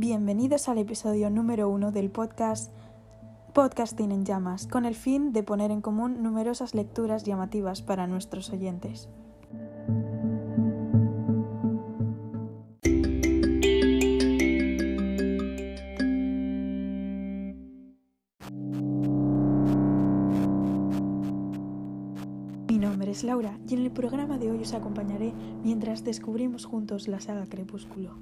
Bienvenidos 0.00 0.68
al 0.68 0.78
episodio 0.78 1.28
número 1.28 1.68
uno 1.68 1.90
del 1.90 2.08
podcast 2.08 2.72
Podcasting 3.52 4.12
en 4.12 4.24
Llamas, 4.24 4.68
con 4.68 4.84
el 4.84 4.94
fin 4.94 5.32
de 5.32 5.42
poner 5.42 5.72
en 5.72 5.80
común 5.80 6.22
numerosas 6.22 6.72
lecturas 6.72 7.24
llamativas 7.24 7.82
para 7.82 8.06
nuestros 8.06 8.50
oyentes. 8.50 9.08
Mi 22.68 22.78
nombre 22.78 23.10
es 23.10 23.24
Laura 23.24 23.58
y 23.66 23.74
en 23.74 23.80
el 23.80 23.90
programa 23.90 24.38
de 24.38 24.52
hoy 24.52 24.62
os 24.62 24.74
acompañaré 24.74 25.32
mientras 25.64 26.04
descubrimos 26.04 26.66
juntos 26.66 27.08
la 27.08 27.18
saga 27.18 27.46
Crepúsculo. 27.46 28.14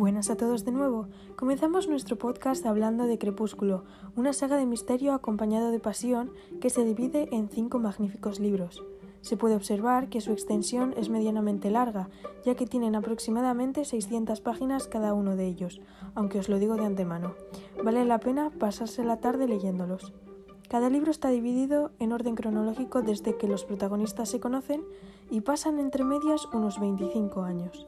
Buenas 0.00 0.30
a 0.30 0.36
todos 0.36 0.64
de 0.64 0.72
nuevo. 0.72 1.08
Comenzamos 1.36 1.86
nuestro 1.86 2.16
podcast 2.16 2.64
hablando 2.64 3.06
de 3.06 3.18
Crepúsculo, 3.18 3.84
una 4.16 4.32
saga 4.32 4.56
de 4.56 4.64
misterio 4.64 5.12
acompañado 5.12 5.70
de 5.70 5.78
pasión 5.78 6.30
que 6.58 6.70
se 6.70 6.86
divide 6.86 7.28
en 7.32 7.50
cinco 7.50 7.78
magníficos 7.78 8.40
libros. 8.40 8.82
Se 9.20 9.36
puede 9.36 9.56
observar 9.56 10.08
que 10.08 10.22
su 10.22 10.32
extensión 10.32 10.94
es 10.96 11.10
medianamente 11.10 11.70
larga, 11.70 12.08
ya 12.46 12.54
que 12.54 12.66
tienen 12.66 12.94
aproximadamente 12.94 13.84
600 13.84 14.40
páginas 14.40 14.88
cada 14.88 15.12
uno 15.12 15.36
de 15.36 15.44
ellos, 15.48 15.82
aunque 16.14 16.38
os 16.38 16.48
lo 16.48 16.58
digo 16.58 16.76
de 16.76 16.86
antemano. 16.86 17.34
Vale 17.84 18.06
la 18.06 18.20
pena 18.20 18.48
pasarse 18.58 19.04
la 19.04 19.20
tarde 19.20 19.48
leyéndolos. 19.48 20.14
Cada 20.70 20.88
libro 20.88 21.10
está 21.10 21.28
dividido 21.28 21.90
en 21.98 22.12
orden 22.12 22.36
cronológico 22.36 23.02
desde 23.02 23.36
que 23.36 23.48
los 23.48 23.64
protagonistas 23.64 24.30
se 24.30 24.40
conocen 24.40 24.82
y 25.30 25.42
pasan 25.42 25.78
entre 25.78 26.04
medias 26.04 26.46
unos 26.54 26.80
25 26.80 27.42
años. 27.42 27.86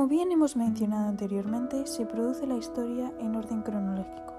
Como 0.00 0.08
bien 0.08 0.32
hemos 0.32 0.56
mencionado 0.56 1.10
anteriormente, 1.10 1.86
se 1.86 2.06
produce 2.06 2.46
la 2.46 2.56
historia 2.56 3.12
en 3.18 3.36
orden 3.36 3.60
cronológico. 3.60 4.32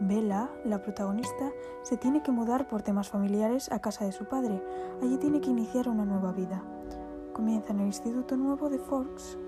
Bella, 0.00 0.50
la 0.66 0.82
protagonista, 0.82 1.50
se 1.82 1.96
tiene 1.96 2.22
que 2.22 2.30
mudar 2.30 2.68
por 2.68 2.82
temas 2.82 3.08
familiares 3.08 3.72
a 3.72 3.78
casa 3.78 4.04
de 4.04 4.12
su 4.12 4.26
padre. 4.26 4.62
Allí 5.02 5.16
tiene 5.16 5.40
que 5.40 5.48
iniciar 5.48 5.88
una 5.88 6.04
nueva 6.04 6.32
vida. 6.32 6.62
Comienza 7.32 7.72
en 7.72 7.80
el 7.80 7.86
Instituto 7.86 8.36
Nuevo 8.36 8.68
de 8.68 8.78
Forks. 8.78 9.38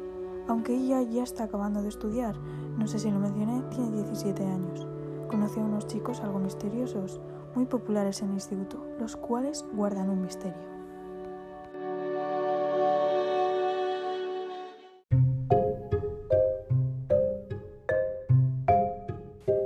Aunque 0.48 0.75
ella 0.75 1.03
ya 1.03 1.25
está 1.25 1.45
acabando 1.45 1.83
de 1.83 1.91
estudiar, 1.91 2.39
no 2.79 2.86
sé 2.86 2.98
si 2.98 3.11
lo 3.11 3.19
mencioné, 3.19 3.62
tiene 3.69 3.91
17 3.91 4.47
años. 4.47 4.89
Conoce 5.29 5.61
a 5.61 5.64
unos 5.64 5.86
chicos 5.86 6.20
algo 6.20 6.39
misteriosos, 6.39 7.20
muy 7.55 7.67
populares 7.67 8.23
en 8.23 8.29
el 8.29 8.36
instituto, 8.36 8.83
los 8.98 9.14
cuales 9.14 9.62
guardan 9.75 10.08
un 10.08 10.23
misterio. 10.23 10.73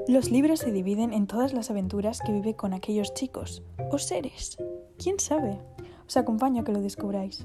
Los 0.09 0.31
libros 0.31 0.61
se 0.61 0.73
dividen 0.73 1.13
en 1.13 1.27
todas 1.27 1.53
las 1.53 1.71
aventuras 1.71 2.23
que 2.25 2.33
vive 2.33 2.57
con 2.57 2.73
aquellos 2.73 3.13
chicos 3.13 3.63
o 3.91 3.99
seres. 3.99 4.57
¿Quién 4.97 5.21
sabe? 5.21 5.61
Os 6.07 6.17
acompaño 6.17 6.63
a 6.63 6.65
que 6.65 6.73
lo 6.73 6.81
descubráis. 6.81 7.45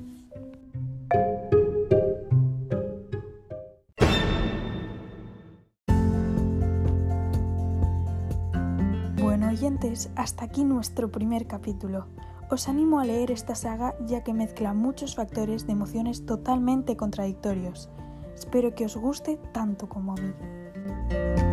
Bueno 9.22 9.50
oyentes, 9.50 10.09
hasta 10.16 10.45
aquí 10.45 10.63
nuestro 10.63 11.12
primer 11.12 11.47
capítulo. 11.47 12.07
Os 12.50 12.69
animo 12.69 13.01
a 13.01 13.06
leer 13.06 13.31
esta 13.31 13.56
saga 13.56 13.94
ya 14.07 14.24
que 14.24 14.34
mezcla 14.34 14.74
muchos 14.74 15.16
factores 15.16 15.68
de 15.68 15.74
emociones 15.74 16.25
totalmente 16.25 16.95
contradictorios. 16.95 17.90
Espero 18.34 18.74
que 18.74 18.85
os 18.85 18.95
guste 18.95 19.38
tanto 19.51 19.90
como 19.90 20.13
a 20.13 20.16
mí. 20.16 21.53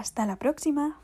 Hasta 0.00 0.24
la 0.24 0.36
próxima. 0.36 0.98